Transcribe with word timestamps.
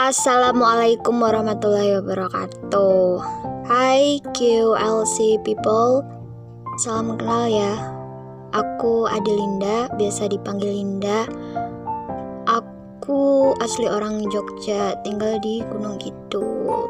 Assalamualaikum 0.00 1.20
warahmatullahi 1.20 2.00
wabarakatuh. 2.00 3.20
Hai 3.68 4.16
QLC 4.32 5.36
people. 5.44 6.00
Salam 6.80 7.20
kenal 7.20 7.44
ya. 7.44 7.76
Aku 8.56 9.04
Adelinda, 9.04 9.92
biasa 10.00 10.32
dipanggil 10.32 10.72
Linda. 10.72 11.28
Aku 12.48 13.52
asli 13.60 13.92
orang 13.92 14.24
Jogja, 14.32 14.96
tinggal 15.04 15.36
di 15.44 15.60
Gunung 15.68 16.00
Kidul. 16.00 16.88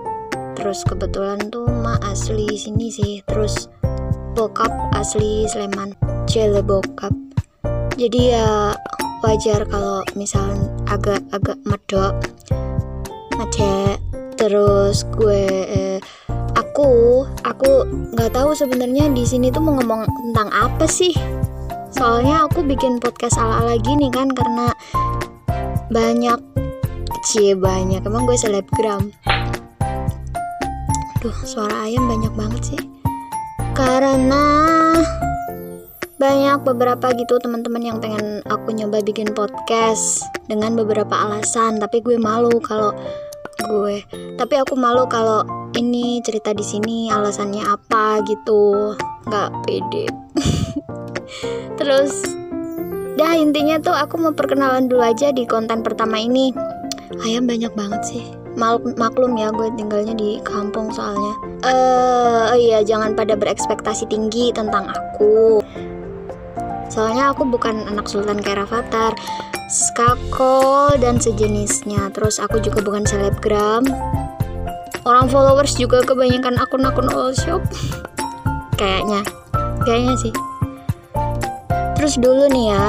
Terus 0.55 0.87
kebetulan 0.87 1.51
tuh 1.51 1.67
ma 1.67 1.99
asli 2.07 2.47
sini 2.55 2.95
sih. 2.95 3.27
Terus 3.27 3.67
bokap 4.39 4.71
asli 4.95 5.51
Sleman. 5.51 5.99
Cele 6.31 6.63
bokap. 6.63 7.11
Jadi 7.99 8.39
ya 8.39 8.71
wajar 9.27 9.67
kalau 9.67 10.07
misalnya 10.15 10.71
agak-agak 10.87 11.59
medok 11.67 12.15
ada 13.41 13.97
terus 14.37 15.09
gue 15.17 15.45
eh, 15.69 15.99
aku 16.57 17.25
aku 17.45 17.71
nggak 18.17 18.33
tahu 18.37 18.53
sebenarnya 18.53 19.09
di 19.13 19.25
sini 19.25 19.49
tuh 19.49 19.65
mau 19.65 19.77
ngomong 19.81 20.05
tentang 20.09 20.49
apa 20.53 20.85
sih. 20.85 21.13
Soalnya 21.91 22.49
aku 22.49 22.65
bikin 22.65 23.01
podcast 23.01 23.37
ala-ala 23.37 23.77
gini 23.81 24.09
kan 24.09 24.33
karena 24.33 24.73
banyak 25.93 26.41
cie 27.29 27.53
banyak. 27.57 28.01
Emang 28.05 28.25
gue 28.25 28.37
selebgram. 28.37 29.13
Duh, 31.21 31.39
suara 31.45 31.85
ayam 31.85 32.09
banyak 32.09 32.33
banget 32.33 32.63
sih. 32.73 32.83
Karena 33.77 34.45
banyak 36.21 36.65
beberapa 36.65 37.13
gitu 37.17 37.41
teman-teman 37.41 37.81
yang 37.81 37.97
pengen 38.01 38.45
aku 38.49 38.73
nyoba 38.77 39.01
bikin 39.01 39.33
podcast 39.33 40.25
dengan 40.49 40.77
beberapa 40.77 41.13
alasan, 41.13 41.81
tapi 41.81 42.05
gue 42.05 42.21
malu 42.21 42.61
kalau 42.61 42.93
gue. 43.71 43.97
Tapi 44.35 44.55
aku 44.59 44.75
malu 44.75 45.07
kalau 45.07 45.47
ini 45.79 46.19
cerita 46.27 46.51
di 46.51 46.67
sini 46.67 47.07
alasannya 47.07 47.63
apa 47.63 48.19
gitu. 48.27 48.99
Nggak 49.31 49.51
pede. 49.63 50.07
Terus 51.79 52.13
dah 53.15 53.33
intinya 53.39 53.79
tuh 53.79 53.95
aku 53.95 54.19
mau 54.19 54.35
perkenalan 54.35 54.91
dulu 54.91 55.07
aja 55.07 55.31
di 55.31 55.47
konten 55.47 55.87
pertama 55.87 56.19
ini. 56.19 56.51
Ayam 57.23 57.47
banyak 57.47 57.71
banget 57.79 58.03
sih. 58.03 58.25
Mal 58.59 58.83
maklum 58.99 59.39
ya 59.39 59.55
gue 59.55 59.71
tinggalnya 59.79 60.13
di 60.19 60.43
kampung 60.43 60.91
soalnya. 60.91 61.35
Eh 61.63 61.71
uh, 61.71 62.53
iya 62.59 62.83
jangan 62.83 63.15
pada 63.15 63.39
berekspektasi 63.39 64.11
tinggi 64.11 64.51
tentang 64.51 64.91
aku. 64.91 65.63
Soalnya 66.91 67.31
aku 67.31 67.47
bukan 67.47 67.87
anak 67.87 68.11
sultan 68.11 68.43
kayak 68.43 68.67
skakol 69.71 70.91
dan 70.99 71.23
sejenisnya. 71.23 72.11
Terus 72.11 72.43
aku 72.43 72.59
juga 72.59 72.83
bukan 72.83 73.07
selebgram. 73.07 73.87
Orang 75.07 75.31
followers 75.31 75.79
juga 75.79 76.03
kebanyakan 76.03 76.59
akun-akun 76.59 77.09
all 77.15 77.33
shop. 77.33 77.63
Kayaknya. 78.81 79.23
Kayaknya 79.87 80.15
sih. 80.19 80.35
Terus 81.97 82.19
dulu 82.19 82.51
nih 82.51 82.75
ya. 82.75 82.87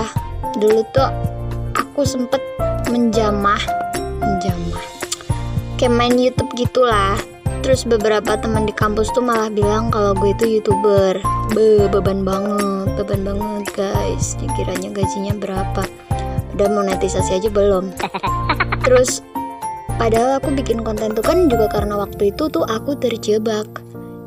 Dulu 0.57 0.81
tuh 0.91 1.09
aku 1.77 2.01
sempet 2.03 2.41
menjamah. 2.89 3.61
Menjamah. 4.19 4.85
Kayak 5.77 5.93
main 5.95 6.17
YouTube 6.17 6.51
gitulah. 6.57 7.15
Terus 7.61 7.85
beberapa 7.85 8.41
teman 8.41 8.65
di 8.65 8.73
kampus 8.73 9.13
tuh 9.13 9.21
malah 9.21 9.53
bilang 9.53 9.93
kalau 9.93 10.17
gue 10.17 10.33
itu 10.33 10.59
youtuber. 10.59 11.21
Be 11.53 11.85
beban 11.87 12.25
banget. 12.25 12.89
Beban 12.97 13.21
banget 13.21 13.65
guys. 13.77 14.33
Dikiranya 14.41 14.89
gajinya 14.91 15.37
berapa 15.37 15.85
udah 16.55 16.67
monetisasi 16.71 17.41
aja 17.41 17.49
belum. 17.51 17.91
Terus 18.85 19.23
padahal 19.95 20.41
aku 20.41 20.51
bikin 20.55 20.81
konten 20.81 21.13
tuh 21.13 21.23
kan 21.23 21.47
juga 21.47 21.69
karena 21.71 21.99
waktu 21.99 22.33
itu 22.33 22.49
tuh 22.51 22.63
aku 22.67 22.97
terjebak. 22.97 23.67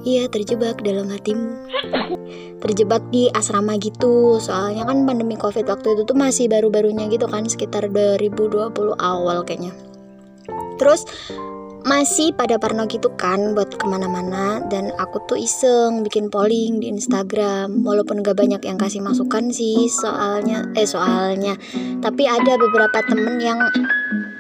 Iya 0.05 0.29
terjebak 0.29 0.85
dalam 0.85 1.09
hatimu. 1.09 1.65
Terjebak 2.65 3.05
di 3.09 3.29
asrama 3.33 3.77
gitu. 3.81 4.37
Soalnya 4.41 4.85
kan 4.85 5.05
pandemi 5.09 5.37
covid 5.37 5.65
waktu 5.65 5.97
itu 5.97 6.03
tuh 6.05 6.17
masih 6.17 6.49
baru-barunya 6.49 7.09
gitu 7.09 7.25
kan 7.25 7.49
sekitar 7.49 7.89
2020 7.89 8.53
awal 9.01 9.45
kayaknya. 9.45 9.73
Terus 10.77 11.09
masih 11.85 12.33
pada 12.33 12.57
parno 12.57 12.89
gitu 12.89 13.13
kan 13.15 13.53
buat 13.53 13.77
ke 13.77 13.85
mana-mana. 13.85 14.65
Dan 14.73 14.91
aku 14.97 15.21
tuh 15.29 15.39
iseng 15.39 16.01
bikin 16.01 16.33
polling 16.33 16.81
di 16.81 16.89
Instagram. 16.89 17.85
Walaupun 17.85 18.25
gak 18.25 18.41
banyak 18.41 18.65
yang 18.65 18.81
kasih 18.81 19.05
masukan 19.05 19.53
sih 19.53 19.87
soalnya 19.93 20.65
eh 20.75 20.89
soalnya. 20.89 21.55
Tapi 22.01 22.25
ada 22.25 22.57
beberapa 22.57 23.05
temen 23.05 23.39
yang 23.39 23.61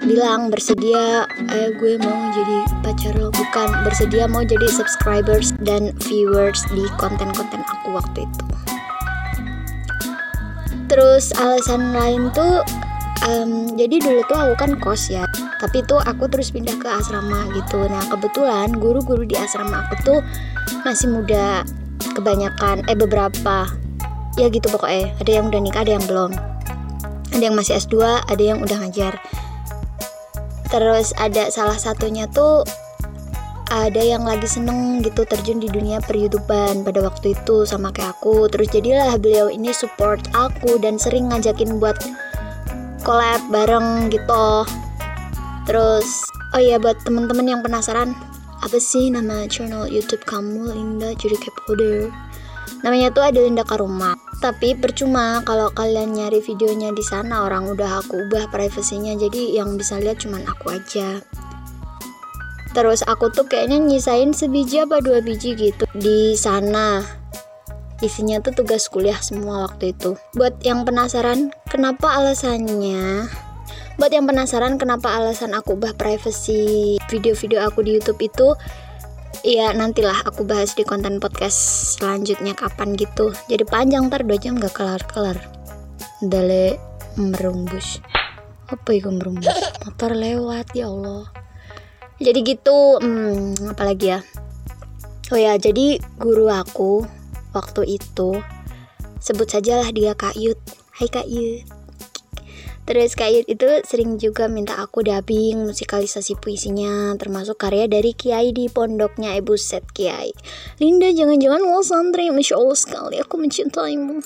bilang 0.04 0.52
bersedia 0.52 1.28
eh 1.52 1.70
gue 1.76 2.00
mau 2.00 2.32
jadi 2.32 2.58
pacar 2.80 3.14
lo. 3.20 3.28
Bukan 3.30 3.68
bersedia 3.84 4.24
mau 4.24 4.42
jadi 4.42 4.66
subscribers 4.72 5.52
dan 5.60 5.92
viewers 6.08 6.64
di 6.72 6.88
konten-konten 6.96 7.60
aku 7.60 7.92
waktu 7.92 8.24
itu. 8.24 8.44
Terus 10.88 11.32
alasan 11.40 11.96
lain 11.96 12.28
tuh 12.36 12.60
um, 13.28 13.72
jadi 13.74 13.96
dulu 14.00 14.20
tuh 14.28 14.36
aku 14.36 14.54
kan 14.60 14.72
kos 14.78 15.08
ya 15.10 15.24
tapi 15.58 15.84
tuh 15.86 16.00
aku 16.02 16.26
terus 16.30 16.50
pindah 16.50 16.74
ke 16.78 16.88
asrama 16.88 17.50
gitu. 17.54 17.86
Nah 17.86 18.02
kebetulan 18.10 18.74
guru-guru 18.74 19.22
di 19.24 19.36
asrama 19.38 19.86
aku 19.86 19.94
tuh 20.02 20.20
masih 20.82 21.10
muda 21.10 21.62
kebanyakan 22.14 22.82
eh 22.90 22.96
beberapa. 22.98 23.68
Ya 24.34 24.50
gitu 24.50 24.66
pokoknya 24.66 25.14
ada 25.22 25.30
yang 25.30 25.46
udah 25.50 25.60
nikah 25.62 25.82
ada 25.86 25.94
yang 25.94 26.04
belum. 26.06 26.32
Ada 27.34 27.42
yang 27.50 27.56
masih 27.58 27.78
S2 27.78 27.94
ada 28.26 28.42
yang 28.42 28.58
udah 28.62 28.76
ngajar. 28.82 29.14
Terus 30.70 31.14
ada 31.18 31.54
salah 31.54 31.78
satunya 31.78 32.26
tuh 32.26 32.66
ada 33.70 33.98
yang 33.98 34.22
lagi 34.22 34.46
seneng 34.46 35.02
gitu 35.02 35.26
terjun 35.26 35.58
di 35.58 35.66
dunia 35.66 35.98
peryoutuban 36.02 36.86
pada 36.86 37.02
waktu 37.02 37.34
itu 37.34 37.66
sama 37.66 37.94
kayak 37.94 38.18
aku. 38.18 38.50
Terus 38.50 38.70
jadilah 38.74 39.14
beliau 39.18 39.50
ini 39.50 39.70
support 39.70 40.22
aku 40.34 40.82
dan 40.82 40.98
sering 40.98 41.30
ngajakin 41.30 41.78
buat 41.78 41.98
collab 43.04 43.42
bareng 43.52 44.08
gitu 44.08 44.64
terus 45.64 46.24
oh 46.52 46.60
iya 46.60 46.76
buat 46.80 47.00
temen-temen 47.02 47.50
yang 47.56 47.60
penasaran 47.64 48.12
apa 48.64 48.78
sih 48.80 49.12
nama 49.12 49.44
channel 49.48 49.88
YouTube 49.88 50.24
kamu 50.24 50.72
Linda 50.72 51.12
jadi 51.16 51.36
kepoder 51.36 52.08
namanya 52.84 53.08
tuh 53.08 53.24
ada 53.24 53.40
Linda 53.40 53.64
Karuma. 53.64 54.12
Tapi 54.44 54.76
percuma 54.76 55.40
kalau 55.48 55.72
kalian 55.72 56.20
nyari 56.20 56.44
videonya 56.44 56.92
di 56.92 57.00
sana 57.00 57.48
orang 57.48 57.72
udah 57.72 58.04
aku 58.04 58.28
ubah 58.28 58.52
privasinya 58.52 59.16
jadi 59.16 59.56
yang 59.56 59.80
bisa 59.80 59.96
lihat 59.96 60.20
cuman 60.20 60.44
aku 60.44 60.76
aja. 60.76 61.24
Terus 62.76 63.00
aku 63.08 63.32
tuh 63.32 63.48
kayaknya 63.48 63.80
nyisain 63.80 64.36
sebiji 64.36 64.84
apa 64.84 65.00
dua 65.00 65.24
biji 65.24 65.56
gitu 65.56 65.88
di 65.96 66.36
sana. 66.36 67.00
Isinya 68.04 68.42
tuh 68.44 68.52
tugas 68.52 68.90
kuliah 68.92 69.16
semua 69.24 69.64
waktu 69.64 69.96
itu. 69.96 70.20
Buat 70.36 70.60
yang 70.60 70.84
penasaran 70.84 71.54
kenapa 71.72 72.20
alasannya 72.20 73.24
buat 73.94 74.10
yang 74.10 74.26
penasaran 74.26 74.74
kenapa 74.74 75.06
alasan 75.14 75.54
aku 75.54 75.78
ubah 75.78 75.94
privacy 75.94 76.98
video-video 77.06 77.62
aku 77.62 77.86
di 77.86 77.94
YouTube 77.94 78.18
itu 78.26 78.58
ya 79.46 79.70
nantilah 79.70 80.26
aku 80.26 80.42
bahas 80.42 80.74
di 80.74 80.82
konten 80.82 81.22
podcast 81.22 81.54
selanjutnya 81.98 82.58
kapan 82.58 82.98
gitu. 82.98 83.30
Jadi 83.46 83.62
panjang 83.62 84.10
ntar 84.10 84.26
dua 84.26 84.38
jam 84.40 84.58
gak 84.58 84.74
kelar-kelar. 84.74 85.38
Dale 86.24 86.80
merumbus 87.14 88.02
apa 88.66 88.96
itu 88.96 89.06
merumbus 89.12 89.54
motor 89.86 90.10
lewat 90.10 90.74
ya 90.74 90.90
Allah. 90.90 91.30
Jadi 92.18 92.38
gitu 92.42 92.98
hmm, 92.98 93.78
apalagi 93.78 94.18
ya? 94.18 94.20
Oh 95.30 95.38
ya 95.38 95.54
jadi 95.54 96.02
guru 96.18 96.50
aku 96.50 97.06
waktu 97.54 98.02
itu 98.02 98.42
sebut 99.22 99.46
sajalah 99.46 99.86
dia 99.94 100.18
Kak 100.18 100.34
Yud. 100.34 100.58
Hai 100.98 101.06
Kak 101.06 101.30
Yud 101.30 101.83
Terus 102.84 103.16
Kak 103.16 103.48
itu 103.48 103.68
sering 103.88 104.20
juga 104.20 104.44
minta 104.44 104.76
aku 104.76 105.00
dubbing 105.00 105.64
musikalisasi 105.64 106.36
puisinya 106.36 107.16
termasuk 107.16 107.56
karya 107.56 107.88
dari 107.88 108.12
Kiai 108.12 108.52
di 108.52 108.68
pondoknya 108.68 109.32
Ibu 109.40 109.56
Set 109.56 109.88
Kiai. 109.88 110.36
Linda 110.76 111.08
jangan-jangan 111.08 111.64
lo 111.64 111.80
santri. 111.80 112.28
Masya 112.28 112.60
Allah 112.60 112.76
sekali 112.76 113.16
aku 113.16 113.40
mencintaimu. 113.40 114.20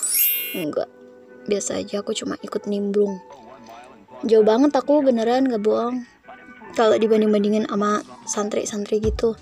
Enggak. 0.58 0.90
Biasa 1.46 1.78
aja 1.78 2.02
aku 2.02 2.10
cuma 2.19 2.34
ikut 2.43 2.66
nimbrung. 2.66 3.22
Jauh 4.26 4.43
banget 4.43 4.75
aku 4.75 5.06
beneran 5.06 5.46
gak 5.46 5.62
bohong. 5.62 6.02
Kalau 6.75 6.99
dibanding-bandingin 6.99 7.70
sama 7.70 8.02
santri-santri 8.26 8.99
gitu. 8.99 9.38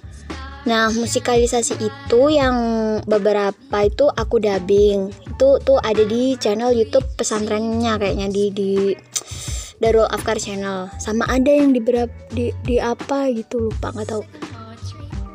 Nah, 0.68 0.92
musikalisasi 0.92 1.78
itu 1.78 2.20
yang 2.28 2.56
beberapa 3.08 3.78
itu 3.80 4.12
aku 4.12 4.44
dubbing. 4.44 5.08
Itu 5.36 5.60
tuh 5.60 5.76
ada 5.84 6.00
di 6.00 6.32
channel 6.40 6.72
YouTube 6.72 7.04
pesantrennya 7.12 8.00
kayaknya 8.00 8.32
di 8.32 8.48
di 8.48 8.72
Darul 9.76 10.08
Afkar 10.08 10.40
channel. 10.40 10.88
Sama 10.96 11.28
ada 11.28 11.52
yang 11.52 11.76
di 11.76 11.80
berapa 11.84 12.08
di, 12.32 12.56
di 12.64 12.80
apa 12.80 13.28
gitu 13.36 13.68
lupa 13.68 13.92
nggak 13.92 14.08
tahu. 14.08 14.24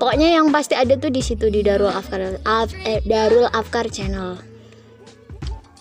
Pokoknya 0.02 0.34
yang 0.34 0.50
pasti 0.50 0.74
ada 0.74 0.98
tuh 0.98 1.14
di 1.14 1.22
situ 1.22 1.54
di 1.54 1.62
Darul 1.62 1.94
Afkar 1.94 2.42
Af, 2.42 2.74
eh, 2.82 3.06
Darul 3.06 3.46
Afkar 3.46 3.94
channel. 3.94 4.42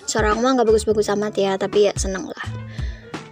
Seorang 0.04 0.44
mah 0.44 0.60
nggak 0.60 0.68
bagus-bagus 0.68 1.08
amat 1.16 1.40
ya, 1.40 1.56
tapi 1.56 1.88
ya 1.88 1.96
seneng 1.96 2.28
lah. 2.28 2.44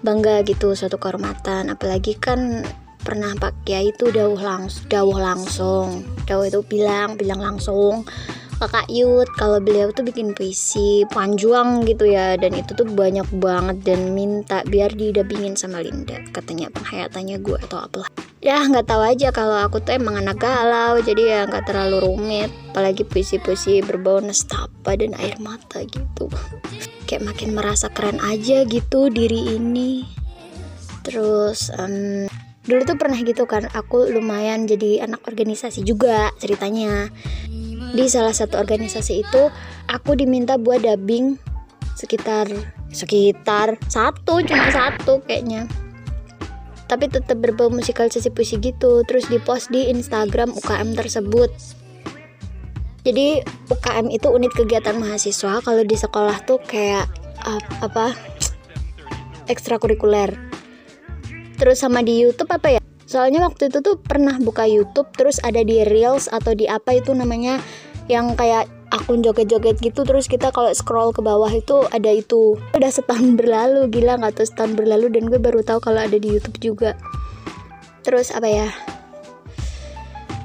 Bangga 0.01 0.41
gitu 0.49 0.73
suatu 0.73 0.97
kehormatan, 0.97 1.69
apalagi 1.69 2.17
kan 2.17 2.65
pernah 3.09 3.33
Pak 3.37 3.65
itu 3.65 4.13
dawuh 4.13 4.37
langsung 4.37 4.85
dawuh 4.93 5.17
langsung 5.17 6.05
dawuh 6.29 6.45
itu 6.45 6.61
bilang 6.67 7.17
bilang 7.17 7.41
langsung 7.41 8.05
kakak 8.59 8.91
Yud 8.91 9.31
kalau 9.39 9.63
beliau 9.63 9.95
tuh 9.95 10.03
bikin 10.03 10.35
puisi 10.35 11.07
panjuang 11.15 11.87
gitu 11.87 12.11
ya 12.11 12.35
dan 12.35 12.59
itu 12.59 12.75
tuh 12.75 12.85
banyak 12.91 13.25
banget 13.39 13.87
dan 13.87 14.19
minta 14.19 14.67
biar 14.67 14.91
didampingin 14.91 15.55
sama 15.55 15.79
Linda. 15.79 16.19
Katanya 16.35 16.67
penghayatannya 16.75 17.39
gue 17.39 17.59
atau 17.71 17.87
apalah. 17.87 18.11
Ya 18.43 18.59
nggak 18.59 18.91
tahu 18.91 19.03
aja 19.07 19.31
kalau 19.31 19.63
aku 19.63 19.79
tuh 19.79 19.95
emang 19.95 20.19
anak 20.19 20.43
galau 20.43 20.99
jadi 20.99 21.23
ya 21.23 21.41
nggak 21.47 21.71
terlalu 21.71 22.11
rumit. 22.11 22.51
Apalagi 22.75 23.07
puisi-puisi 23.07 23.79
berbau 23.87 24.19
nestapa 24.19 24.99
dan 24.99 25.15
air 25.23 25.39
mata 25.39 25.87
gitu. 25.87 26.27
Kayak 27.07 27.31
makin 27.31 27.55
merasa 27.55 27.87
keren 27.95 28.19
aja 28.19 28.67
gitu 28.67 29.07
diri 29.07 29.55
ini. 29.55 30.03
Terus 31.07 31.71
um, 31.79 32.27
dulu 32.69 32.85
tuh 32.85 33.01
pernah 33.01 33.17
gitu 33.25 33.49
kan 33.49 33.65
aku 33.73 34.13
lumayan 34.13 34.69
jadi 34.69 35.09
anak 35.09 35.25
organisasi 35.25 35.89
juga 35.89 36.29
ceritanya 36.37 37.09
di 37.93 38.05
salah 38.09 38.35
satu 38.35 38.61
organisasi 38.61 39.25
itu 39.25 39.43
aku 39.89 40.19
diminta 40.19 40.61
buat 40.61 40.85
dubbing 40.85 41.41
sekitar 41.99 42.47
sekitar 42.93 43.77
satu 43.91 44.41
cuma 44.45 44.69
satu 44.71 45.21
kayaknya. 45.25 45.69
Tapi 46.89 47.05
tetap 47.13 47.37
berbau 47.45 47.69
musikalisasi 47.69 48.33
puisi 48.33 48.57
gitu 48.65 49.05
terus 49.05 49.29
dipost 49.29 49.69
di 49.69 49.93
Instagram 49.93 50.57
UKM 50.57 50.97
tersebut. 50.97 51.53
Jadi 53.05 53.45
UKM 53.69 54.09
itu 54.09 54.29
unit 54.33 54.53
kegiatan 54.57 54.97
mahasiswa 54.97 55.61
kalau 55.61 55.83
di 55.85 55.97
sekolah 55.97 56.45
tuh 56.49 56.61
kayak 56.65 57.09
uh, 57.45 57.61
apa 57.85 58.17
ekstrakurikuler. 59.53 60.33
Terus 61.61 61.83
sama 61.83 62.01
di 62.01 62.25
YouTube 62.25 62.53
apa 62.55 62.78
ya 62.78 62.78
soalnya 63.09 63.41
waktu 63.49 63.73
itu 63.73 63.81
tuh 63.81 63.97
pernah 63.97 64.37
buka 64.37 64.69
YouTube 64.69 65.09
terus 65.17 65.41
ada 65.41 65.65
di 65.65 65.81
Reels 65.83 66.29
atau 66.29 66.53
di 66.53 66.69
apa 66.69 67.01
itu 67.01 67.17
namanya 67.17 67.57
yang 68.13 68.37
kayak 68.37 68.69
akun 68.93 69.21
joget-joget 69.21 69.81
gitu. 69.81 70.05
Terus 70.05 70.29
kita 70.29 70.53
kalau 70.53 70.73
scroll 70.73 71.13
ke 71.13 71.21
bawah 71.21 71.49
itu 71.53 71.85
ada 71.93 72.13
itu. 72.13 72.57
Udah 72.77 72.91
setahun 72.93 73.35
berlalu 73.41 73.89
gila 73.89 74.21
nggak 74.21 74.45
tuh 74.45 74.47
setahun 74.49 74.77
berlalu 74.77 75.13
dan 75.13 75.29
gue 75.29 75.41
baru 75.41 75.65
tahu 75.65 75.81
kalau 75.81 76.01
ada 76.05 76.17
di 76.17 76.29
YouTube 76.29 76.61
juga. 76.61 76.97
Terus 78.05 78.33
apa 78.33 78.49
ya? 78.49 78.69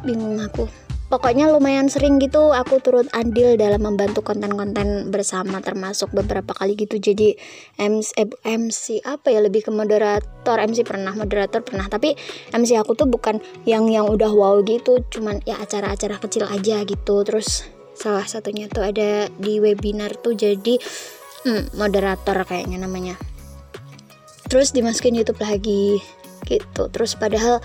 Bingung 0.04 0.39
aku 0.44 0.83
pokoknya 1.13 1.45
lumayan 1.54 1.94
sering 1.94 2.18
gitu 2.18 2.57
aku 2.57 2.81
turut 2.81 3.06
andil 3.13 3.54
dalam 3.54 3.86
membantu 3.86 4.25
konten-konten 4.25 5.13
bersama 5.13 5.62
termasuk 5.62 6.10
beberapa 6.10 6.57
kali 6.57 6.74
gitu. 6.74 6.98
Jadi 6.98 7.38
MC, 7.77 8.18
eh, 8.18 8.25
MC 8.50 8.98
apa 9.06 9.30
ya 9.30 9.45
lebih 9.45 9.69
ke 9.69 9.69
moderator. 9.69 10.57
MC 10.57 10.81
pernah 10.81 11.13
moderator 11.13 11.62
pernah. 11.62 11.86
Tapi 11.86 12.18
MC 12.57 12.81
aku 12.81 12.98
tuh 12.98 13.06
bukan 13.06 13.38
yang 13.69 13.86
yang 13.94 14.10
udah 14.10 14.33
wow 14.33 14.57
gitu. 14.65 15.06
Cuman 15.13 15.38
ya 15.45 15.62
acara-acara 15.62 16.18
kecil 16.18 16.50
aja 16.50 16.81
gitu. 16.81 17.21
Terus 17.21 17.69
salah 17.94 18.25
satunya 18.25 18.65
tuh 18.65 18.81
ada 18.81 19.30
di 19.38 19.62
webinar 19.62 20.18
tuh 20.18 20.33
jadi 20.33 20.81
hmm, 21.45 21.77
moderator 21.77 22.42
kayaknya 22.42 22.81
namanya. 22.81 23.21
Terus 24.50 24.74
dimasukin 24.74 25.13
YouTube 25.13 25.45
lagi 25.45 26.01
gitu. 26.50 26.89
Terus 26.89 27.13
padahal 27.13 27.62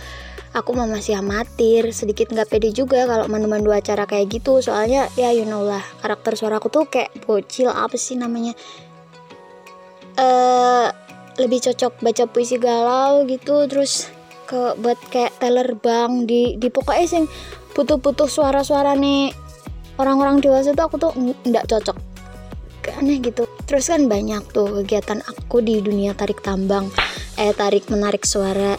aku 0.56 0.72
mah 0.72 0.88
masih 0.88 1.20
amatir 1.20 1.92
sedikit 1.92 2.32
nggak 2.32 2.48
pede 2.48 2.70
juga 2.72 3.04
kalau 3.04 3.28
mandu-mandu 3.28 3.72
acara 3.72 4.08
kayak 4.08 4.32
gitu. 4.40 4.60
Soalnya 4.64 5.08
ya 5.18 5.32
you 5.34 5.44
know 5.44 5.64
lah 5.64 5.82
karakter 6.00 6.36
suara 6.38 6.60
aku 6.60 6.68
tuh 6.72 6.84
kayak 6.88 7.12
bocil 7.24 7.68
apa 7.68 7.96
sih 7.96 8.16
namanya? 8.16 8.56
Eh 10.18 10.22
uh, 10.24 10.88
lebih 11.38 11.62
cocok 11.62 12.02
baca 12.02 12.24
puisi 12.26 12.58
galau 12.58 13.22
gitu 13.30 13.70
terus 13.70 14.10
ke 14.48 14.74
buat 14.80 14.98
kayak 15.12 15.38
teller 15.38 15.76
bank 15.78 16.26
di 16.26 16.56
di 16.58 16.68
pokoknya 16.72 17.06
sing 17.06 17.24
butuh-butuh 17.76 18.26
suara-suara 18.26 18.98
nih 18.98 19.30
orang-orang 20.02 20.42
dewasa 20.42 20.74
tuh 20.74 20.84
aku 20.88 20.96
tuh 20.98 21.12
nggak 21.46 21.68
cocok. 21.68 21.96
Aneh 22.88 23.20
gitu. 23.20 23.44
Terus 23.68 23.92
kan 23.92 24.08
banyak 24.08 24.48
tuh 24.48 24.80
kegiatan 24.80 25.20
aku 25.28 25.60
di 25.60 25.84
dunia 25.84 26.16
tarik 26.16 26.40
tambang 26.40 26.88
eh 27.38 27.54
tarik 27.54 27.86
menarik 27.86 28.26
suara. 28.26 28.74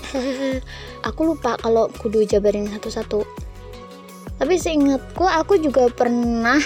Aku 1.08 1.24
lupa 1.24 1.56
kalau 1.56 1.88
kudu 1.96 2.28
jabarin 2.28 2.68
satu-satu. 2.68 3.24
Tapi 4.40 4.56
seingatku 4.56 5.28
aku 5.28 5.60
juga 5.60 5.92
pernah 5.92 6.60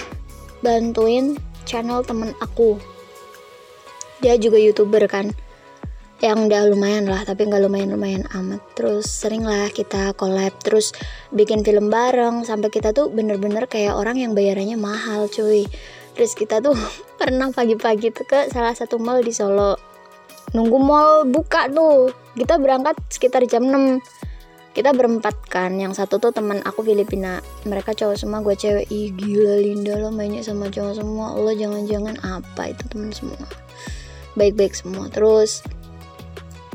bantuin 0.62 1.34
channel 1.66 2.06
temen 2.06 2.30
aku. 2.38 2.78
Dia 4.22 4.38
juga 4.38 4.62
youtuber 4.62 5.02
kan 5.10 5.34
yang 6.22 6.46
udah 6.46 6.70
lumayan 6.70 7.10
lah 7.10 7.26
tapi 7.26 7.50
nggak 7.50 7.66
lumayan 7.66 7.90
lumayan 7.98 8.24
amat. 8.30 8.62
Terus 8.78 9.10
sering 9.10 9.42
lah 9.42 9.74
kita 9.74 10.14
collab 10.14 10.54
terus 10.62 10.94
bikin 11.34 11.66
film 11.66 11.90
bareng. 11.90 12.46
Sampai 12.46 12.70
kita 12.70 12.94
tuh 12.94 13.10
bener-bener 13.10 13.66
kayak 13.66 13.98
orang 13.98 14.22
yang 14.22 14.38
bayarannya 14.38 14.78
mahal 14.78 15.26
cuy. 15.26 15.66
Terus 16.14 16.38
kita 16.38 16.62
tuh 16.62 16.78
pernah 17.20 17.50
pagi-pagi 17.50 18.14
tuh 18.14 18.22
ke 18.22 18.54
salah 18.54 18.72
satu 18.72 19.02
mall 19.02 19.18
di 19.18 19.34
Solo 19.34 19.74
nunggu 20.54 20.78
mall 20.78 21.26
buka 21.26 21.66
tuh. 21.68 22.14
Kita 22.38 22.56
berangkat 22.62 22.96
sekitar 23.10 23.42
jam 23.50 23.66
6 23.66 24.00
kita 24.74 24.90
berempat 24.90 25.38
kan. 25.46 25.78
Yang 25.78 26.02
satu 26.02 26.18
tuh 26.18 26.34
teman 26.34 26.58
aku 26.66 26.82
Filipina. 26.82 27.38
Mereka 27.62 27.94
cowok 27.94 28.18
semua 28.18 28.42
gue 28.42 28.58
cewek. 28.58 28.90
Ih 28.90 29.14
gila 29.14 29.62
Linda 29.62 29.94
lo 29.94 30.10
mainnya 30.10 30.42
sama 30.42 30.66
cowok 30.66 30.98
semua. 30.98 31.38
Lo 31.38 31.54
jangan-jangan 31.54 32.18
apa? 32.26 32.74
Itu 32.74 32.82
teman 32.90 33.14
semua. 33.14 33.46
Baik-baik 34.34 34.74
semua. 34.74 35.06
Terus 35.14 35.62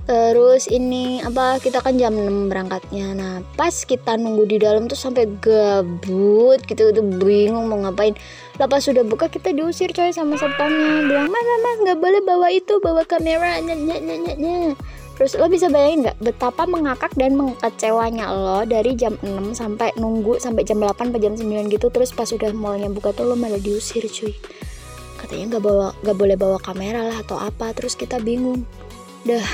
terus 0.10 0.66
ini 0.66 1.22
apa 1.22 1.62
kita 1.62 1.86
kan 1.86 1.94
jam 2.02 2.18
6 2.18 2.50
berangkatnya. 2.50 3.14
Nah 3.14 3.46
pas 3.54 3.86
kita 3.86 4.18
nunggu 4.18 4.50
di 4.50 4.58
dalam 4.58 4.90
tuh 4.90 4.98
sampai 4.98 5.30
gabut 5.38 6.58
gitu 6.66 6.90
tuh 6.90 7.06
bingung 7.22 7.70
mau 7.70 7.78
ngapain. 7.86 8.18
Lepas 8.58 8.90
sudah 8.90 9.06
buka 9.06 9.30
kita 9.30 9.54
diusir 9.54 9.94
coy 9.94 10.10
sama 10.10 10.34
satpamnya. 10.42 11.06
Bilang 11.06 11.30
mas 11.30 11.46
mas 11.62 11.78
nggak 11.86 12.00
boleh 12.02 12.22
bawa 12.26 12.50
itu 12.50 12.82
bawa 12.82 13.06
kamera. 13.06 13.62
Nyet 13.62 13.78
nyet 13.86 14.02
nyet 14.02 14.38
nyet. 14.42 14.74
Terus 15.14 15.38
lo 15.38 15.46
bisa 15.46 15.70
bayangin 15.70 16.10
nggak 16.10 16.18
betapa 16.26 16.66
mengakak 16.66 17.14
dan 17.14 17.38
mengkecewanya 17.38 18.34
lo 18.34 18.66
dari 18.66 18.98
jam 18.98 19.14
6 19.22 19.54
sampai 19.54 19.94
nunggu 19.94 20.42
sampai 20.42 20.66
jam 20.66 20.82
8 20.82 21.14
atau 21.14 21.22
jam 21.22 21.38
9 21.38 21.70
gitu. 21.70 21.94
Terus 21.94 22.18
pas 22.18 22.34
udah 22.34 22.50
mallnya 22.58 22.90
buka 22.90 23.14
tuh 23.14 23.30
lo 23.30 23.38
malah 23.38 23.62
diusir 23.62 24.10
cuy. 24.10 24.34
Katanya 25.22 25.54
nggak 25.54 25.64
bawa 25.70 25.94
nggak 26.02 26.18
boleh 26.18 26.34
bawa 26.34 26.58
kamera 26.58 27.06
lah 27.06 27.22
atau 27.22 27.38
apa. 27.38 27.78
Terus 27.78 27.94
kita 27.94 28.18
bingung 28.18 28.66
dah 29.28 29.48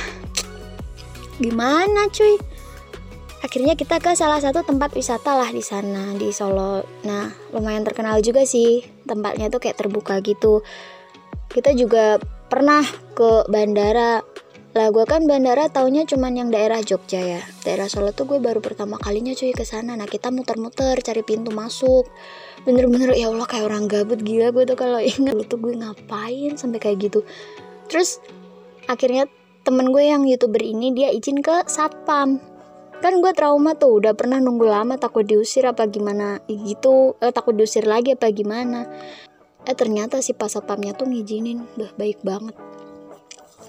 gimana 1.39 2.07
cuy? 2.11 2.35
Akhirnya 3.45 3.77
kita 3.77 4.01
ke 4.01 4.17
salah 4.17 4.41
satu 4.41 4.65
tempat 4.65 4.97
wisata 4.97 5.37
lah 5.37 5.53
di 5.53 5.61
sana 5.61 6.17
di 6.17 6.33
Solo. 6.33 6.81
Nah 7.05 7.29
lumayan 7.53 7.85
terkenal 7.85 8.17
juga 8.25 8.41
sih. 8.41 8.81
Tempatnya 9.05 9.53
tuh 9.53 9.61
kayak 9.61 9.77
terbuka 9.77 10.17
gitu. 10.25 10.65
Kita 11.53 11.77
juga 11.77 12.17
pernah 12.49 12.81
ke 13.13 13.45
bandara. 13.45 14.25
Lah 14.75 14.87
gue 14.91 15.05
kan 15.05 15.29
bandara 15.29 15.69
taunya 15.69 16.09
cuman 16.09 16.33
yang 16.41 16.49
daerah 16.49 16.81
Jogja 16.81 17.21
ya. 17.21 17.41
Daerah 17.61 17.85
Solo 17.85 18.17
tuh 18.17 18.25
gue 18.25 18.41
baru 18.41 18.65
pertama 18.65 18.97
kalinya 18.97 19.37
cuy 19.37 19.53
ke 19.53 19.61
sana. 19.61 19.93
Nah 19.93 20.09
kita 20.09 20.33
muter-muter 20.33 20.97
cari 21.05 21.21
pintu 21.21 21.53
masuk. 21.53 22.09
Bener-bener 22.65 23.13
ya 23.13 23.29
Allah 23.29 23.45
kayak 23.45 23.69
orang 23.69 23.85
gabut 23.85 24.25
gila 24.25 24.49
gue 24.57 24.65
tuh 24.65 24.73
kalau 24.73 24.97
ingat. 25.21 25.37
Tuh 25.45 25.61
gue 25.61 25.77
ngapain 25.77 26.57
sampai 26.57 26.81
kayak 26.81 26.97
gitu? 26.97 27.21
Terus 27.93 28.17
akhirnya 28.89 29.29
temen 29.65 29.89
gue 29.89 30.05
yang 30.05 30.29
youtuber 30.29 30.61
ini 30.61 30.93
dia 30.93 31.09
izin 31.09 31.41
ke 31.41 31.65
satpam. 31.65 32.37
Kan 33.01 33.19
gue 33.19 33.33
trauma 33.33 33.73
tuh 33.73 33.97
udah 33.97 34.13
pernah 34.13 34.37
nunggu 34.37 34.69
lama 34.69 34.95
takut 35.01 35.25
diusir 35.25 35.65
apa 35.65 35.89
gimana 35.89 36.39
gitu 36.47 37.17
eh, 37.19 37.33
takut 37.33 37.57
diusir 37.57 37.89
lagi 37.89 38.13
apa 38.13 38.29
gimana. 38.29 38.85
Eh 39.65 39.73
ternyata 39.73 40.21
si 40.21 40.37
pas 40.37 40.53
satpamnya 40.53 40.93
tuh 40.93 41.09
ngizinin 41.09 41.65
udah 41.75 41.91
baik 41.97 42.21
banget. 42.21 42.53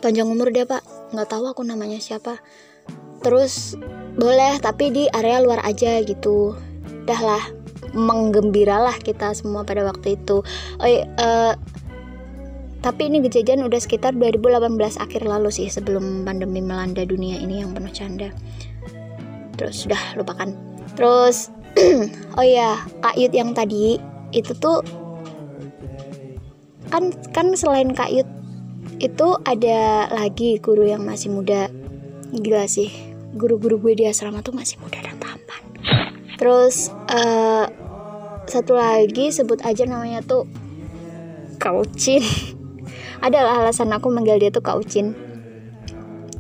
Panjang 0.04 0.28
umur 0.28 0.52
dia 0.52 0.68
pak. 0.68 0.84
Nggak 1.16 1.28
tahu 1.32 1.48
aku 1.48 1.64
namanya 1.64 1.96
siapa. 1.96 2.44
Terus 3.24 3.80
boleh 4.20 4.60
tapi 4.60 4.92
di 4.92 5.08
area 5.08 5.40
luar 5.40 5.64
aja 5.64 5.96
gitu. 6.04 6.52
Dah 7.08 7.20
lah 7.24 7.44
menggembiralah 7.96 9.00
kita 9.00 9.32
semua 9.32 9.64
pada 9.64 9.88
waktu 9.88 10.20
itu. 10.20 10.44
Oh 10.76 10.86
iya, 10.86 11.08
tapi 12.86 13.10
ini 13.10 13.18
kejadian 13.18 13.66
udah 13.66 13.82
sekitar 13.82 14.14
2018 14.14 14.78
akhir 15.02 15.26
lalu 15.26 15.50
sih 15.50 15.66
sebelum 15.66 16.22
pandemi 16.22 16.62
melanda 16.62 17.02
dunia 17.02 17.34
ini 17.34 17.58
yang 17.58 17.74
penuh 17.74 17.90
canda. 17.90 18.30
Terus 19.58 19.82
sudah 19.82 19.98
lupakan. 20.14 20.54
Terus 20.94 21.50
oh 22.38 22.46
ya, 22.46 22.78
Kak 23.02 23.18
Yud 23.18 23.34
yang 23.34 23.58
tadi 23.58 23.98
itu 24.30 24.54
tuh 24.54 24.86
kan 26.94 27.10
kan 27.34 27.58
selain 27.58 27.90
Kak 27.90 28.14
Yud 28.14 28.30
itu 29.02 29.34
ada 29.42 30.06
lagi 30.14 30.62
guru 30.62 30.86
yang 30.86 31.02
masih 31.02 31.34
muda. 31.34 31.66
Gila 32.30 32.70
sih. 32.70 32.94
Guru-guru 33.34 33.82
gue 33.82 33.98
di 33.98 34.04
asrama 34.06 34.46
tuh 34.46 34.54
masih 34.54 34.78
muda 34.78 35.02
dan 35.02 35.18
tampan. 35.18 35.62
Terus 36.38 36.94
uh, 37.10 37.66
satu 38.46 38.78
lagi 38.78 39.34
sebut 39.34 39.58
aja 39.66 39.82
namanya 39.90 40.22
tuh 40.22 40.46
Kaucin 41.58 42.22
adalah 43.26 43.66
alasan 43.66 43.90
aku 43.90 44.08
manggil 44.08 44.38
dia 44.38 44.54
tuh 44.54 44.62
Kak 44.62 44.78
Ucin. 44.78 45.12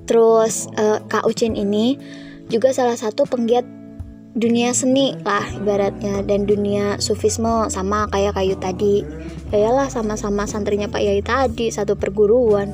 Terus 0.06 0.70
uh, 0.78 1.02
Kak 1.10 1.26
Ucin 1.26 1.58
ini 1.58 1.98
juga 2.46 2.70
salah 2.70 2.94
satu 2.94 3.26
penggiat 3.26 3.66
dunia 4.36 4.76
seni 4.76 5.16
lah 5.24 5.42
ibaratnya 5.56 6.20
dan 6.20 6.44
dunia 6.44 7.00
sufisme 7.00 7.66
sama 7.72 8.06
kayak 8.12 8.36
kayu 8.36 8.54
tadi. 8.60 9.02
Ya 9.50 9.72
sama-sama 9.88 10.44
santrinya 10.44 10.86
Pak 10.86 11.02
Yai 11.02 11.24
tadi 11.24 11.72
satu 11.72 11.98
perguruan. 11.98 12.70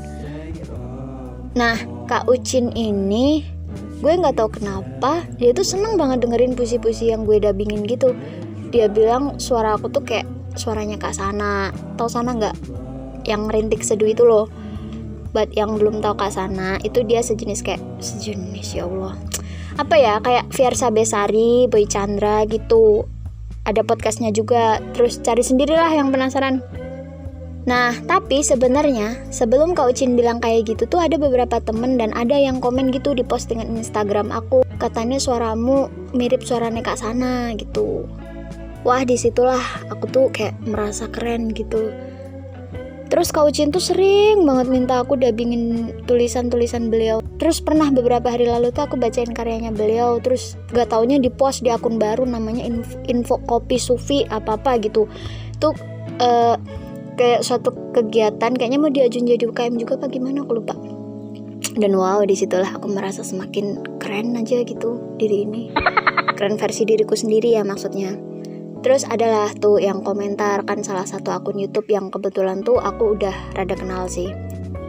Nah 1.56 1.78
Kak 2.10 2.28
Ucin 2.28 2.74
ini 2.76 3.46
gue 4.02 4.12
nggak 4.12 4.34
tahu 4.34 4.58
kenapa 4.58 5.22
dia 5.38 5.54
tuh 5.54 5.62
seneng 5.62 5.94
banget 5.94 6.26
dengerin 6.26 6.58
puisi-puisi 6.58 7.14
yang 7.14 7.22
gue 7.22 7.38
dabingin 7.38 7.86
gitu. 7.86 8.12
Dia 8.74 8.90
bilang 8.90 9.38
suara 9.38 9.78
aku 9.78 9.88
tuh 9.88 10.02
kayak 10.02 10.26
suaranya 10.58 10.98
Kak 10.98 11.14
Sana. 11.14 11.70
Tau 11.94 12.10
Sana 12.10 12.34
nggak 12.34 12.81
yang 13.28 13.48
rintik 13.48 13.84
seduh 13.84 14.08
itu 14.08 14.22
loh 14.26 14.48
buat 15.32 15.48
yang 15.56 15.80
belum 15.80 16.04
tahu 16.04 16.14
Kak 16.16 16.32
Sana 16.32 16.76
itu 16.84 17.00
dia 17.08 17.24
sejenis 17.24 17.64
kayak 17.64 17.80
sejenis 17.98 18.68
ya 18.76 18.84
Allah 18.84 19.16
apa 19.80 19.96
ya 19.96 20.20
kayak 20.20 20.52
Fiersa 20.52 20.92
Besari, 20.92 21.64
Boy 21.66 21.88
Chandra 21.88 22.44
gitu 22.44 23.08
ada 23.64 23.80
podcastnya 23.80 24.28
juga 24.34 24.82
terus 24.92 25.22
cari 25.24 25.40
sendirilah 25.40 25.92
yang 25.96 26.12
penasaran 26.12 26.60
Nah, 27.62 27.94
tapi 28.10 28.42
sebenarnya 28.42 29.14
sebelum 29.30 29.78
Kak 29.78 29.94
Ucin 29.94 30.18
bilang 30.18 30.42
kayak 30.42 30.74
gitu 30.74 30.82
tuh 30.90 30.98
ada 30.98 31.14
beberapa 31.14 31.62
temen 31.62 31.94
dan 31.94 32.10
ada 32.10 32.34
yang 32.34 32.58
komen 32.58 32.90
gitu 32.90 33.14
di 33.14 33.22
postingan 33.22 33.78
Instagram 33.78 34.34
aku. 34.34 34.66
Katanya 34.82 35.22
suaramu 35.22 35.86
mirip 36.10 36.42
suaranya 36.42 36.82
Kak 36.82 36.98
Sana 36.98 37.54
gitu. 37.54 38.10
Wah, 38.82 39.06
di 39.06 39.14
situlah 39.14 39.62
aku 39.94 40.10
tuh 40.10 40.26
kayak 40.34 40.58
merasa 40.66 41.06
keren 41.06 41.54
gitu. 41.54 41.94
Terus 43.12 43.28
Kak 43.28 43.44
Ucin 43.44 43.68
tuh 43.68 43.84
sering 43.84 44.48
banget 44.48 44.72
minta 44.72 45.04
aku 45.04 45.20
dabingin 45.20 45.92
tulisan-tulisan 46.08 46.88
beliau. 46.88 47.20
Terus 47.36 47.60
pernah 47.60 47.92
beberapa 47.92 48.32
hari 48.32 48.48
lalu 48.48 48.72
tuh 48.72 48.88
aku 48.88 48.96
bacain 48.96 49.28
karyanya 49.36 49.68
beliau. 49.68 50.16
Terus 50.24 50.56
gak 50.72 50.96
taunya 50.96 51.20
di 51.20 51.28
post 51.28 51.60
di 51.60 51.68
akun 51.68 52.00
baru 52.00 52.24
namanya 52.24 52.64
info, 53.04 53.36
kopi 53.44 53.76
sufi 53.76 54.24
apa-apa 54.24 54.80
gitu. 54.80 55.12
Tuh 55.60 55.76
uh, 56.24 56.56
kayak 57.20 57.44
suatu 57.44 57.76
kegiatan 57.92 58.56
kayaknya 58.56 58.80
mau 58.80 58.88
diajuin 58.88 59.28
jadi 59.28 59.44
UKM 59.44 59.76
juga 59.76 60.00
apa 60.00 60.08
gimana 60.08 60.40
aku 60.40 60.56
lupa 60.56 60.74
dan 61.76 61.92
wow 61.92 62.20
di 62.24 62.36
situlah 62.36 62.72
aku 62.72 62.88
merasa 62.88 63.24
semakin 63.24 63.80
keren 64.00 64.36
aja 64.36 64.64
gitu 64.64 65.00
diri 65.20 65.44
ini 65.44 65.72
keren 66.36 66.56
versi 66.56 66.88
diriku 66.88 67.16
sendiri 67.16 67.52
ya 67.52 67.62
maksudnya 67.64 68.16
terus 68.82 69.06
adalah 69.06 69.48
tuh 69.56 69.78
yang 69.78 70.02
komentar 70.02 70.62
kan 70.66 70.82
salah 70.82 71.06
satu 71.06 71.30
akun 71.30 71.58
YouTube 71.58 71.88
yang 71.88 72.10
kebetulan 72.10 72.60
tuh 72.66 72.82
aku 72.82 73.14
udah 73.14 73.34
rada 73.54 73.78
kenal 73.78 74.10
sih 74.10 74.30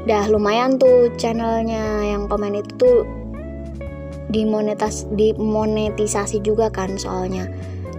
dah 0.10 0.28
lumayan 0.28 0.76
tuh 0.82 1.14
channelnya 1.16 2.04
yang 2.04 2.28
komen 2.28 2.60
itu 2.60 2.74
tuh 2.76 3.00
dimonetas 4.34 5.06
dimonetisasi 5.14 6.42
juga 6.42 6.68
kan 6.74 6.98
soalnya 6.98 7.48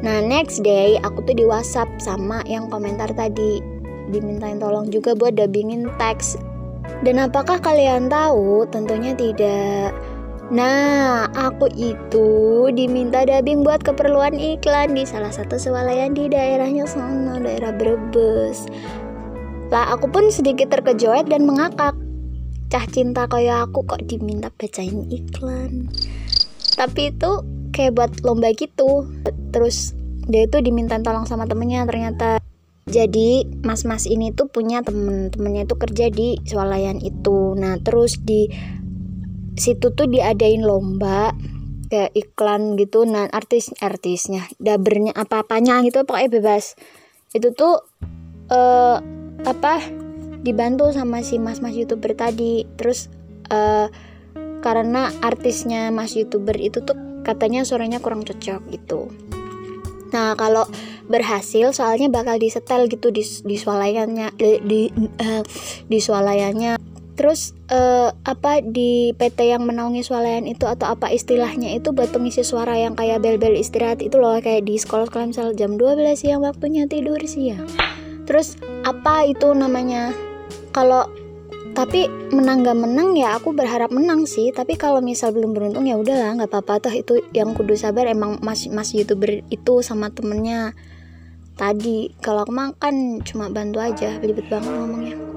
nah 0.02 0.20
next 0.20 0.60
day 0.60 1.00
aku 1.00 1.22
tuh 1.24 1.38
di 1.38 1.46
WhatsApp 1.46 1.88
sama 2.02 2.44
yang 2.44 2.68
komentar 2.68 3.08
tadi 3.14 3.74
dimintain 4.10 4.60
tolong 4.60 4.90
juga 4.92 5.16
buat 5.16 5.36
dubbingin 5.36 5.88
teks. 5.96 6.36
Dan 7.00 7.20
apakah 7.20 7.60
kalian 7.60 8.12
tahu? 8.12 8.68
Tentunya 8.68 9.16
tidak. 9.16 9.96
Nah, 10.52 11.24
aku 11.32 11.72
itu 11.72 12.28
diminta 12.76 13.24
dubbing 13.24 13.64
buat 13.64 13.80
keperluan 13.80 14.36
iklan 14.36 14.92
di 14.92 15.08
salah 15.08 15.32
satu 15.32 15.56
swalayan 15.56 16.12
di 16.12 16.28
daerahnya 16.28 16.84
sana, 16.84 17.40
daerah 17.40 17.72
Brebes. 17.72 18.68
Lah, 19.72 19.96
aku 19.96 20.12
pun 20.12 20.28
sedikit 20.28 20.68
terkejut 20.68 21.32
dan 21.32 21.48
mengakak. 21.48 21.96
Cah 22.68 22.84
cinta 22.92 23.24
kayak 23.24 23.72
aku 23.72 23.88
kok 23.88 24.04
diminta 24.04 24.52
bacain 24.52 25.08
iklan. 25.08 25.88
Tapi 26.76 27.14
itu 27.14 27.30
kayak 27.72 27.96
buat 27.96 28.12
lomba 28.20 28.52
gitu. 28.52 29.08
Terus 29.48 29.96
dia 30.28 30.44
itu 30.44 30.60
diminta 30.60 31.00
tolong 31.00 31.28
sama 31.28 31.44
temennya 31.44 31.84
ternyata 31.84 32.40
jadi 32.84 33.48
mas-mas 33.64 34.04
ini 34.04 34.32
tuh 34.32 34.48
punya 34.48 34.84
temen 34.84 35.32
temennya 35.32 35.64
tuh 35.64 35.80
kerja 35.80 36.12
di 36.12 36.36
swalayan 36.44 37.00
itu 37.00 37.56
nah 37.56 37.80
terus 37.80 38.20
di 38.20 38.48
situ 39.54 39.94
tuh 39.94 40.06
diadain 40.10 40.62
lomba 40.62 41.34
kayak 41.90 42.12
iklan 42.14 42.74
gitu. 42.74 43.06
Nah 43.06 43.30
artis 43.30 43.70
artisnya 43.78 44.46
dabernya 44.58 45.14
apa 45.14 45.46
apanya 45.46 45.80
gitu 45.86 46.02
pokoknya 46.02 46.30
bebas. 46.40 46.74
Itu 47.34 47.54
tuh 47.54 47.82
uh, 48.50 48.98
apa 49.44 49.74
dibantu 50.44 50.92
sama 50.92 51.22
si 51.22 51.38
mas-mas 51.38 51.74
youtuber 51.74 52.14
tadi. 52.18 52.66
Terus 52.76 53.08
uh, 53.50 53.88
karena 54.64 55.12
artisnya 55.20 55.92
mas 55.92 56.16
youtuber 56.16 56.56
itu 56.56 56.80
tuh 56.80 56.96
katanya 57.24 57.64
suaranya 57.64 57.98
kurang 58.00 58.24
cocok 58.24 58.60
gitu. 58.72 59.12
Nah, 60.14 60.38
kalau 60.38 60.62
berhasil 61.10 61.74
soalnya 61.74 62.06
bakal 62.06 62.38
disetel 62.38 62.86
gitu 62.86 63.10
di 63.10 63.26
di 63.42 63.56
swalayannya 63.58 64.38
di 64.38 64.62
di, 64.62 64.80
uh, 65.18 65.42
di 65.90 65.98
swalayannya. 65.98 66.78
Terus 67.14 67.54
uh, 67.70 68.10
apa 68.26 68.58
di 68.58 69.14
PT 69.14 69.54
yang 69.54 69.62
menaungi 69.62 70.02
swalayan 70.02 70.50
itu 70.50 70.66
atau 70.66 70.90
apa 70.90 71.14
istilahnya 71.14 71.78
itu 71.78 71.94
buat 71.94 72.10
pengisi 72.10 72.42
suara 72.42 72.74
yang 72.74 72.98
kayak 72.98 73.22
bel-bel 73.22 73.54
istirahat 73.54 74.02
itu 74.02 74.18
loh 74.18 74.34
kayak 74.42 74.66
di 74.66 74.74
sekolah-sekolah 74.74 75.30
misal 75.30 75.54
jam 75.54 75.78
12 75.78 76.02
siang 76.18 76.42
waktunya 76.42 76.90
tidur 76.90 77.22
siang. 77.22 77.70
Terus 78.26 78.58
apa 78.82 79.30
itu 79.30 79.54
namanya? 79.54 80.10
Kalau 80.74 81.06
tapi 81.74 82.06
menang 82.30 82.62
gak 82.62 82.78
menang 82.78 83.18
ya 83.18 83.34
aku 83.34 83.50
berharap 83.50 83.90
menang 83.90 84.30
sih 84.30 84.54
tapi 84.54 84.78
kalau 84.78 85.02
misal 85.02 85.34
belum 85.34 85.58
beruntung 85.58 85.90
ya 85.90 85.98
udahlah 85.98 86.38
nggak 86.38 86.46
apa-apa 86.46 86.86
toh 86.86 86.94
itu 86.94 87.18
yang 87.34 87.50
kudu 87.50 87.74
sabar 87.74 88.06
emang 88.06 88.38
mas 88.46 88.70
mas 88.70 88.94
youtuber 88.94 89.42
itu 89.50 89.82
sama 89.82 90.06
temennya 90.14 90.70
tadi 91.58 92.14
kalau 92.22 92.46
aku 92.46 92.54
makan 92.54 93.26
cuma 93.26 93.50
bantu 93.50 93.82
aja 93.82 94.22
belibet 94.22 94.46
banget 94.46 94.70
ngomongnya 94.70 95.33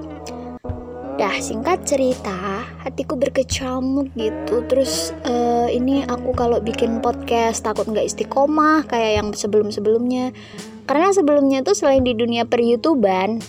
dah 1.18 1.34
singkat 1.42 1.82
cerita 1.82 2.62
hatiku 2.86 3.18
berkecamuk 3.18 4.14
gitu 4.14 4.62
terus 4.70 5.10
uh, 5.26 5.66
ini 5.66 6.06
aku 6.06 6.30
kalau 6.32 6.62
bikin 6.62 7.02
podcast 7.02 7.66
takut 7.66 7.90
nggak 7.90 8.06
istiqomah 8.06 8.86
kayak 8.86 9.18
yang 9.18 9.28
sebelum 9.34 9.74
sebelumnya 9.74 10.30
karena 10.86 11.10
sebelumnya 11.10 11.66
tuh 11.66 11.74
selain 11.74 12.06
di 12.06 12.14
dunia 12.14 12.46
per 12.46 12.62
youtuban 12.62 13.42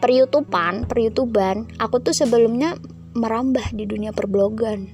per 0.00 0.08
YouTubean, 0.08 0.88
per 0.88 0.96
YouTubean, 0.96 1.76
aku 1.76 2.00
tuh 2.00 2.16
sebelumnya 2.16 2.80
merambah 3.12 3.76
di 3.76 3.84
dunia 3.84 4.16
perblogan. 4.16 4.88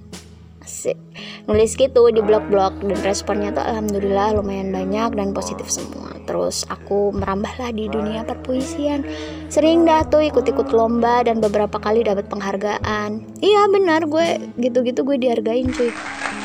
Asik. 0.58 0.98
Nulis 1.46 1.78
gitu 1.78 2.10
di 2.10 2.18
blog-blog 2.18 2.82
dan 2.82 2.98
responnya 3.06 3.54
tuh 3.54 3.62
alhamdulillah 3.62 4.34
lumayan 4.34 4.74
banyak 4.74 5.14
dan 5.14 5.30
positif 5.30 5.70
semua. 5.70 6.15
Terus 6.26 6.66
aku 6.66 7.14
merambahlah 7.14 7.70
di 7.70 7.86
dunia 7.86 8.26
perpuisian. 8.26 9.06
Sering 9.48 9.86
dah 9.86 10.02
tuh 10.06 10.26
ikut-ikut 10.26 10.74
lomba 10.74 11.22
dan 11.22 11.38
beberapa 11.38 11.78
kali 11.78 12.02
dapat 12.02 12.26
penghargaan. 12.26 13.22
Iya 13.40 13.62
benar 13.70 14.04
gue 14.10 14.42
gitu-gitu 14.58 15.06
gue 15.06 15.16
dihargain 15.16 15.70
cuy. 15.70 15.94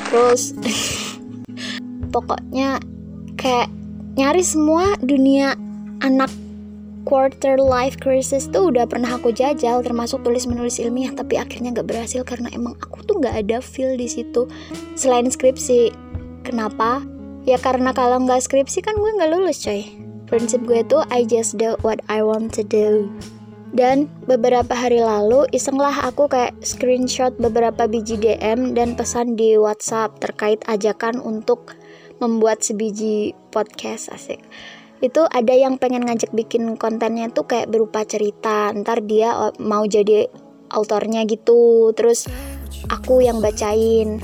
Terus 0.08 0.54
pokoknya 2.16 2.78
kayak 3.36 3.68
nyari 4.16 4.44
semua 4.46 4.96
dunia 5.02 5.58
anak 6.06 6.30
quarter 7.04 7.58
life 7.58 7.98
crisis 7.98 8.46
tuh 8.50 8.70
udah 8.70 8.86
pernah 8.86 9.18
aku 9.18 9.34
jajal 9.34 9.82
termasuk 9.82 10.22
tulis 10.22 10.46
menulis 10.46 10.78
ilmiah 10.78 11.10
tapi 11.14 11.38
akhirnya 11.38 11.74
nggak 11.74 11.90
berhasil 11.90 12.22
karena 12.22 12.52
emang 12.54 12.78
aku 12.78 13.02
tuh 13.06 13.18
nggak 13.18 13.36
ada 13.48 13.58
feel 13.60 13.98
di 13.98 14.06
situ 14.06 14.46
selain 14.94 15.26
skripsi 15.26 15.90
kenapa 16.46 17.02
ya 17.46 17.58
karena 17.58 17.92
kalau 17.92 18.22
nggak 18.22 18.42
skripsi 18.44 18.86
kan 18.86 18.98
gue 18.98 19.12
nggak 19.18 19.32
lulus 19.32 19.64
coy. 19.66 19.86
Prinsip 20.32 20.64
gue 20.64 20.86
tuh 20.88 21.04
I 21.12 21.28
just 21.28 21.60
do 21.60 21.76
what 21.84 22.00
I 22.08 22.24
want 22.24 22.56
to 22.56 22.64
do. 22.64 23.12
Dan 23.72 24.12
beberapa 24.28 24.76
hari 24.76 25.00
lalu 25.00 25.48
isenglah 25.56 25.96
aku 26.04 26.28
kayak 26.28 26.60
screenshot 26.60 27.32
beberapa 27.40 27.88
biji 27.88 28.20
DM 28.20 28.76
dan 28.76 29.00
pesan 29.00 29.40
di 29.40 29.56
WhatsApp 29.56 30.20
terkait 30.20 30.60
ajakan 30.68 31.24
untuk 31.24 31.80
membuat 32.20 32.64
sebiji 32.68 33.32
podcast 33.50 34.12
asik. 34.12 34.44
Itu 35.00 35.26
ada 35.32 35.56
yang 35.56 35.80
pengen 35.80 36.04
ngajak 36.04 36.36
bikin 36.36 36.76
kontennya 36.76 37.32
tuh 37.32 37.48
kayak 37.48 37.72
berupa 37.72 38.04
cerita. 38.04 38.70
Ntar 38.76 39.08
dia 39.08 39.34
oh, 39.34 39.56
mau 39.64 39.88
jadi 39.88 40.28
autornya 40.68 41.24
gitu. 41.24 41.90
Terus 41.96 42.28
aku 42.92 43.24
yang 43.24 43.40
bacain 43.40 44.20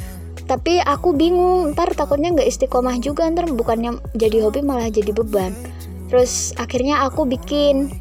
tapi 0.47 0.79
aku 0.79 1.11
bingung 1.13 1.75
ntar 1.75 1.91
takutnya 1.93 2.31
nggak 2.31 2.47
istiqomah 2.47 2.97
juga 3.03 3.27
ntar 3.27 3.51
bukannya 3.51 3.99
jadi 4.15 4.47
hobi 4.47 4.63
malah 4.63 4.87
jadi 4.87 5.11
beban 5.11 5.51
terus 6.07 6.55
akhirnya 6.55 7.03
aku 7.03 7.27
bikin 7.27 7.91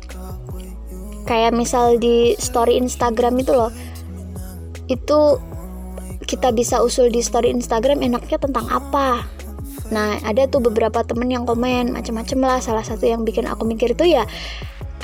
kayak 1.26 1.52
misal 1.52 1.98
di 1.98 2.38
story 2.38 2.78
Instagram 2.78 3.42
itu 3.42 3.50
loh 3.50 3.74
itu 4.86 5.42
kita 6.26 6.54
bisa 6.54 6.82
usul 6.82 7.10
di 7.10 7.18
story 7.18 7.50
Instagram 7.50 8.02
enaknya 8.02 8.38
tentang 8.38 8.70
apa 8.70 9.26
Nah, 9.86 10.18
ada 10.26 10.50
tuh 10.50 10.58
beberapa 10.58 11.06
temen 11.06 11.30
yang 11.30 11.46
komen 11.46 11.94
macam-macam 11.94 12.38
lah. 12.42 12.58
Salah 12.58 12.82
satu 12.82 13.06
yang 13.06 13.22
bikin 13.22 13.46
aku 13.46 13.62
mikir 13.62 13.94
itu 13.94 14.18
ya 14.18 14.26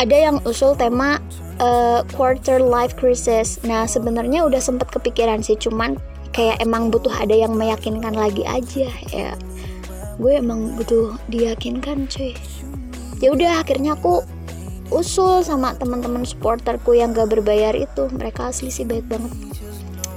ada 0.01 0.17
yang 0.17 0.43
usul 0.49 0.75
tema 0.75 1.23
uh, 1.63 2.03
quarter 2.17 2.59
life 2.59 2.99
crisis. 2.99 3.63
Nah, 3.63 3.87
sebenarnya 3.87 4.43
udah 4.43 4.59
sempet 4.59 4.91
kepikiran 4.91 5.45
sih, 5.45 5.55
cuman 5.55 5.95
kayak 6.33 6.65
emang 6.65 6.89
butuh 6.89 7.13
ada 7.13 7.37
yang 7.37 7.53
meyakinkan 7.55 8.17
lagi 8.17 8.43
aja 8.49 8.89
ya. 9.13 9.37
Gue 10.17 10.41
emang 10.41 10.77
butuh 10.81 11.17
diyakinkan 11.29 12.09
cuy. 12.09 12.33
Ya 13.21 13.31
udah 13.31 13.63
akhirnya 13.63 13.95
aku 13.95 14.25
usul 14.93 15.45
sama 15.45 15.77
teman-teman 15.77 16.25
supporterku 16.25 16.97
yang 16.97 17.13
gak 17.13 17.31
berbayar 17.33 17.77
itu. 17.77 18.09
Mereka 18.11 18.51
asli 18.51 18.73
sih 18.73 18.89
baik 18.89 19.07
banget. 19.09 19.33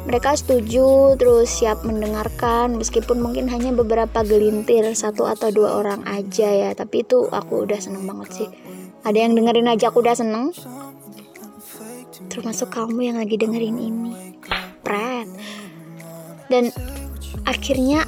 Mereka 0.05 0.37
setuju 0.37 1.17
terus 1.17 1.49
siap 1.49 1.81
mendengarkan 1.81 2.77
meskipun 2.77 3.19
mungkin 3.19 3.49
hanya 3.49 3.73
beberapa 3.73 4.21
gelintir 4.21 4.85
satu 4.93 5.25
atau 5.25 5.49
dua 5.49 5.81
orang 5.81 6.05
aja 6.07 6.47
ya. 6.47 6.69
Tapi 6.73 7.03
itu 7.03 7.27
aku 7.27 7.67
udah 7.67 7.79
seneng 7.81 8.07
banget 8.07 8.29
sih. 8.43 8.49
Ada 9.05 9.25
yang 9.25 9.33
dengerin 9.37 9.69
aja 9.69 9.89
aku 9.91 10.05
udah 10.05 10.15
seneng. 10.15 10.53
Termasuk 12.29 12.71
kamu 12.71 13.13
yang 13.13 13.17
lagi 13.21 13.35
dengerin 13.37 13.77
ini 13.79 14.35
dan 16.49 16.69
akhirnya 17.45 18.05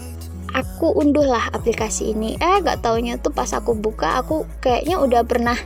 aku 0.53 0.93
unduh 0.93 1.25
lah 1.25 1.49
aplikasi 1.53 2.13
ini. 2.15 2.37
Eh 2.41 2.61
gak 2.63 2.85
taunya 2.85 3.21
tuh 3.21 3.33
pas 3.33 3.49
aku 3.53 3.77
buka 3.77 4.21
aku 4.21 4.47
kayaknya 4.61 4.97
udah 5.01 5.21
pernah 5.25 5.57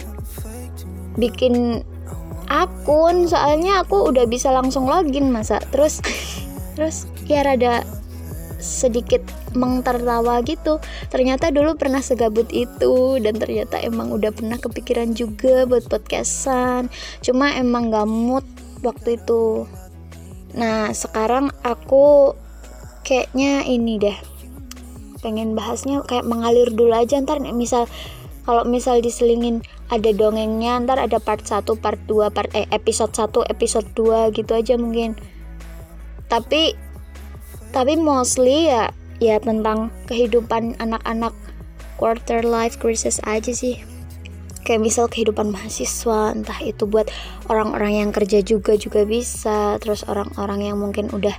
bikin 1.16 1.86
akun. 2.52 3.28
Soalnya 3.28 3.84
aku 3.86 4.12
udah 4.12 4.28
bisa 4.28 4.52
langsung 4.52 4.88
login 4.88 5.32
masa. 5.32 5.64
Terus 5.72 6.04
terus 6.76 7.08
ya 7.28 7.48
rada 7.48 7.84
sedikit 8.62 9.24
mengtertawa 9.58 10.40
gitu. 10.46 10.78
Ternyata 11.10 11.50
dulu 11.50 11.76
pernah 11.76 12.00
segabut 12.00 12.48
itu 12.54 13.18
dan 13.20 13.36
ternyata 13.36 13.82
emang 13.82 14.14
udah 14.14 14.32
pernah 14.32 14.60
kepikiran 14.60 15.16
juga 15.18 15.66
buat 15.66 15.88
podcastan. 15.88 16.88
Cuma 17.24 17.52
emang 17.58 17.90
gak 17.92 18.08
mood 18.08 18.46
waktu 18.86 19.18
itu. 19.18 19.66
Nah 20.52 20.92
sekarang 20.92 21.50
aku 21.64 22.36
kayaknya 23.06 23.66
ini 23.66 23.98
deh. 24.02 24.18
Pengen 25.22 25.54
bahasnya 25.54 26.02
kayak 26.06 26.26
mengalir 26.26 26.70
dulu 26.74 26.98
aja 26.98 27.22
ntar 27.22 27.38
misal 27.54 27.86
kalau 28.42 28.66
misal 28.66 28.98
diselingin 29.06 29.62
ada 29.94 30.10
dongengnya 30.16 30.82
ntar 30.82 30.98
ada 30.98 31.22
part 31.22 31.46
1 31.46 31.62
part 31.78 32.00
2 32.10 32.34
part 32.34 32.50
eh, 32.58 32.66
episode 32.74 33.14
1 33.14 33.46
episode 33.54 33.88
2 33.94 34.34
gitu 34.34 34.52
aja 34.58 34.74
mungkin. 34.80 35.14
Tapi 36.26 36.74
tapi 37.72 37.94
mostly 38.00 38.72
ya 38.72 38.90
ya 39.22 39.38
tentang 39.38 39.94
kehidupan 40.10 40.82
anak-anak 40.82 41.32
quarter 42.02 42.42
life 42.42 42.82
crisis 42.82 43.22
aja 43.28 43.54
sih. 43.54 43.78
Kayak 44.62 44.82
misal 44.82 45.06
kehidupan 45.10 45.54
mahasiswa 45.54 46.34
entah 46.34 46.58
itu 46.62 46.86
buat 46.90 47.10
orang-orang 47.50 48.06
yang 48.06 48.10
kerja 48.14 48.42
juga 48.42 48.78
juga 48.78 49.06
bisa 49.06 49.78
terus 49.82 50.06
orang-orang 50.06 50.70
yang 50.74 50.78
mungkin 50.82 51.10
udah 51.14 51.34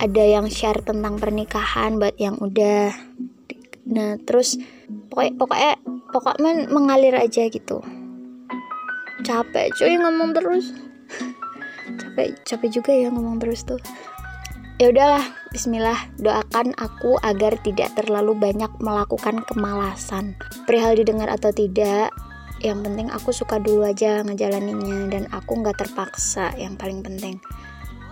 ada 0.00 0.24
yang 0.24 0.48
share 0.48 0.80
tentang 0.80 1.20
pernikahan 1.20 2.00
buat 2.00 2.16
yang 2.16 2.40
udah. 2.40 2.96
Nah 3.84 4.16
terus 4.24 4.56
pokoknya 5.12 5.32
pokoknya 5.36 5.72
pokoknya 6.08 6.50
mengalir 6.72 7.14
aja 7.20 7.44
gitu. 7.52 7.84
Capek 9.20 9.68
cuy 9.76 10.00
ngomong 10.00 10.32
terus. 10.32 10.72
Capek 12.00 12.32
capek 12.48 12.70
juga 12.80 12.92
ya 12.96 13.12
ngomong 13.12 13.36
terus 13.36 13.68
tuh. 13.68 13.80
Ya 14.80 14.88
udahlah 14.88 15.20
Bismillah 15.52 16.08
doakan 16.16 16.72
aku 16.80 17.20
agar 17.20 17.60
tidak 17.60 17.92
terlalu 17.92 18.32
banyak 18.32 18.72
melakukan 18.80 19.44
kemalasan. 19.44 20.32
Perihal 20.64 20.96
didengar 20.96 21.28
atau 21.28 21.52
tidak 21.52 22.08
yang 22.64 22.80
penting 22.80 23.12
aku 23.12 23.32
suka 23.32 23.60
dulu 23.60 23.88
aja 23.88 24.20
ngejalaninnya 24.24 25.08
dan 25.12 25.24
aku 25.32 25.60
nggak 25.60 25.80
terpaksa 25.80 26.52
yang 26.60 26.76
paling 26.76 27.00
penting 27.00 27.40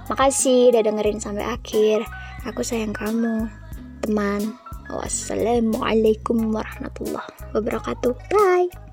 makasih 0.08 0.72
udah 0.72 0.82
dengerin 0.84 1.20
sampai 1.20 1.44
akhir. 1.44 2.04
Aku 2.48 2.64
sayang 2.64 2.96
kamu 2.96 3.48
teman. 4.04 4.56
Wassalamualaikum 4.88 6.48
warahmatullahi 6.48 7.28
wabarakatuh. 7.52 8.16
Bye 8.32 8.87